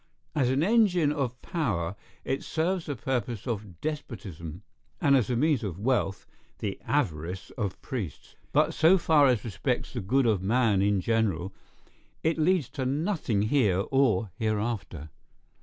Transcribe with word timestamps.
As 0.33 0.49
an 0.49 0.63
engine 0.63 1.11
of 1.11 1.39
power, 1.43 1.95
it 2.25 2.43
serves 2.43 2.87
the 2.87 2.95
purpose 2.95 3.45
of 3.45 3.79
despotism; 3.81 4.63
and 4.99 5.15
as 5.15 5.29
a 5.29 5.35
means 5.35 5.63
of 5.63 5.77
wealth, 5.77 6.25
the 6.57 6.79
avarice 6.87 7.51
of 7.51 7.79
priests; 7.83 8.35
but 8.51 8.73
so 8.73 8.97
far 8.97 9.27
as 9.27 9.45
respects 9.45 9.93
the 9.93 10.01
good 10.01 10.25
of 10.25 10.41
man 10.41 10.81
in 10.81 11.01
general, 11.01 11.53
it 12.23 12.39
leads 12.39 12.67
to 12.69 12.83
nothing 12.87 13.43
here 13.43 13.81
or 13.91 14.31
hereafter. 14.37 15.11